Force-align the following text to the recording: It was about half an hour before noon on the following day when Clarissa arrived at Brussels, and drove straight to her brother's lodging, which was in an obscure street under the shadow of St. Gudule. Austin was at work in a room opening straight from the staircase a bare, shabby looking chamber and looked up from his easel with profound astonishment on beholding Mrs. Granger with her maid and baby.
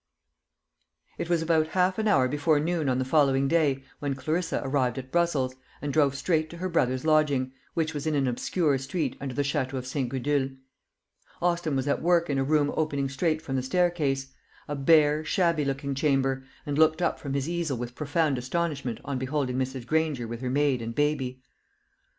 It 1.19 1.29
was 1.29 1.43
about 1.43 1.67
half 1.77 1.99
an 1.99 2.07
hour 2.07 2.27
before 2.27 2.59
noon 2.59 2.89
on 2.89 2.97
the 2.97 3.05
following 3.05 3.47
day 3.47 3.83
when 3.99 4.15
Clarissa 4.15 4.59
arrived 4.65 4.97
at 4.97 5.11
Brussels, 5.11 5.53
and 5.79 5.93
drove 5.93 6.15
straight 6.15 6.49
to 6.49 6.57
her 6.57 6.69
brother's 6.69 7.05
lodging, 7.05 7.51
which 7.75 7.93
was 7.93 8.07
in 8.07 8.15
an 8.15 8.25
obscure 8.27 8.79
street 8.79 9.15
under 9.21 9.35
the 9.35 9.43
shadow 9.43 9.77
of 9.77 9.85
St. 9.85 10.09
Gudule. 10.09 10.55
Austin 11.39 11.75
was 11.75 11.87
at 11.87 12.01
work 12.01 12.31
in 12.31 12.39
a 12.39 12.43
room 12.43 12.73
opening 12.75 13.09
straight 13.09 13.43
from 13.43 13.55
the 13.55 13.61
staircase 13.61 14.33
a 14.67 14.75
bare, 14.75 15.23
shabby 15.23 15.63
looking 15.63 15.93
chamber 15.93 16.45
and 16.65 16.79
looked 16.79 17.03
up 17.03 17.19
from 17.19 17.35
his 17.35 17.47
easel 17.47 17.77
with 17.77 17.93
profound 17.93 18.39
astonishment 18.39 18.99
on 19.05 19.19
beholding 19.19 19.59
Mrs. 19.59 19.85
Granger 19.85 20.27
with 20.27 20.41
her 20.41 20.49
maid 20.49 20.81
and 20.81 20.95
baby. 20.95 21.43